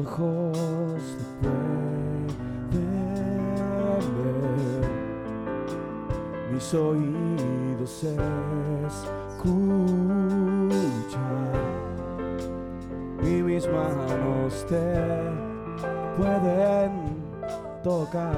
[0.00, 0.98] ojos
[2.70, 4.88] te pueden ver,
[6.52, 8.04] mis oídos
[9.34, 9.50] escuchan
[13.22, 14.94] y mis manos te
[16.16, 16.92] pueden
[17.82, 18.34] tocar.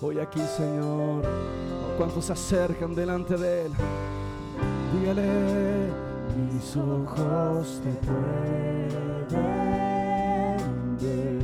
[0.00, 1.22] Hoy aquí, Señor,
[1.96, 3.72] cuántos se acercan delante de Él.
[4.94, 6.07] Dígale,
[6.38, 8.88] mis ojos te pueden
[11.00, 11.42] ver,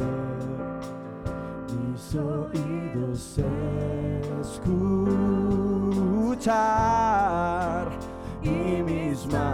[1.80, 3.38] mis oídos
[6.40, 6.54] escuchar
[8.42, 9.53] y mis manos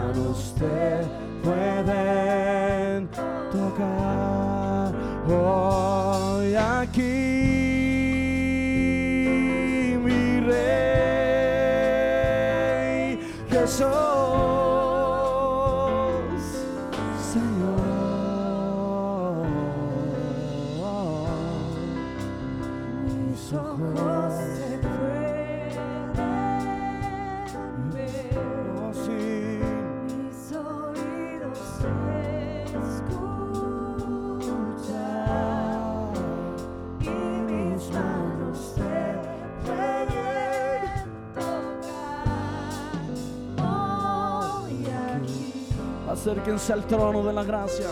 [46.09, 47.89] Acérquense al trono de la gracia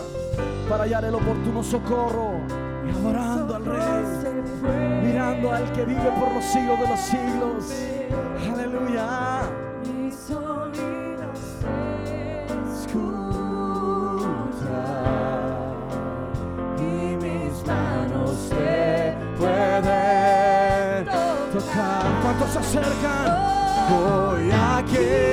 [0.69, 2.39] para hallar el oportuno socorro.
[2.47, 7.73] y adorando al Rey, mirando al que vive por los siglos de los siglos.
[8.53, 9.41] Aleluya.
[9.85, 11.39] Mis oídos
[12.81, 13.29] Escucha
[16.77, 22.21] y mis manos te pueden tocar.
[22.21, 23.27] ¿Cuántos se acercan?
[23.89, 25.28] Voy aquí,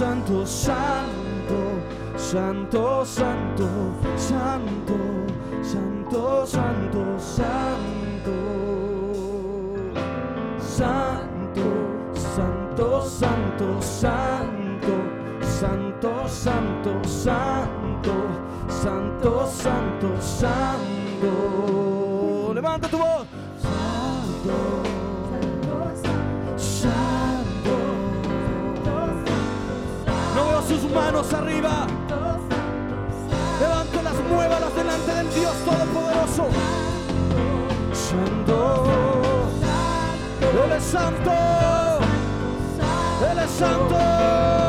[0.00, 1.60] santo, santo,
[2.16, 3.68] santo, santo,
[4.16, 4.96] santo,
[5.60, 8.32] santo, santo, santo, santo.
[10.56, 11.68] Santo,
[12.14, 13.80] santo, santo,
[15.42, 18.14] santo, santo, santo,
[18.68, 21.32] santo, santo, santo.
[22.54, 23.26] Levanta tu voz.
[23.60, 24.79] Santo.
[31.20, 31.86] Manos arriba.
[33.60, 36.48] Levántalas, muévalas delante del Dios Todopoderoso.
[37.92, 39.22] Santo.
[40.64, 41.32] Él es santo.
[43.30, 44.59] Él es santo.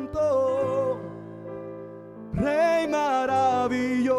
[0.00, 0.98] santo,
[2.32, 4.16] Rey maravilloso.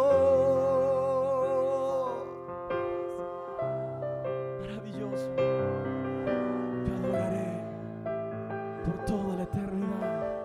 [4.61, 5.29] Maravilloso.
[6.85, 7.63] Te adoraré
[8.85, 10.43] por toda la eternidad.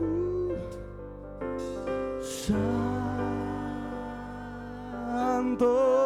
[0.00, 0.56] Uh.
[5.40, 5.97] Santo.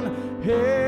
[0.00, 0.42] done.
[0.42, 0.87] Hey.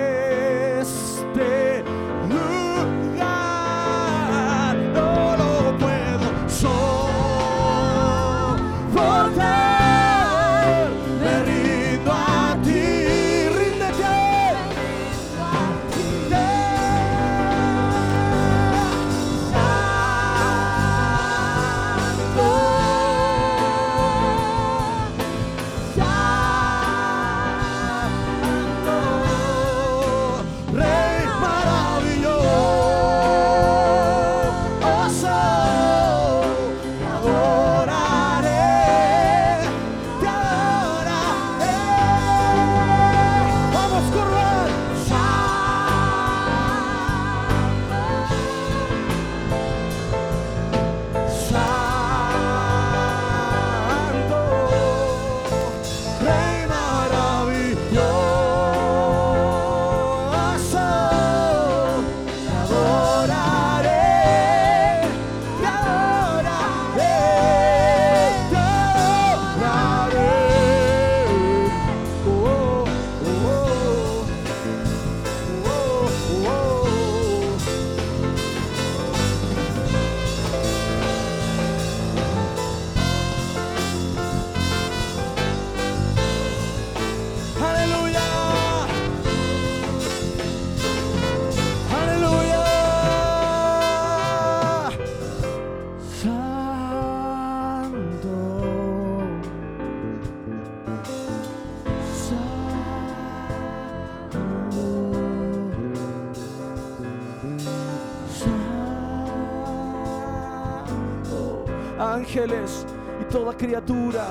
[112.00, 112.86] ángeles
[113.20, 114.26] y toda criatura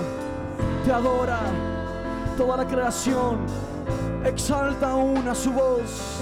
[0.83, 1.39] te adora,
[2.35, 3.38] toda la creación
[4.25, 6.17] exalta aún a su voz.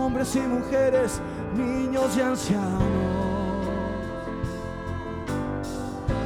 [0.00, 1.20] Hombres y mujeres,
[1.56, 2.82] niños y ancianos,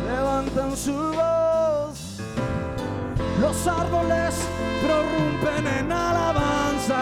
[0.06, 2.20] levantan su voz.
[3.40, 4.34] Los árboles
[4.82, 7.00] prorrumpen en alabanza,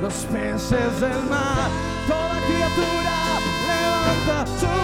[0.00, 4.77] los peces del mar Toda criatura levanta sua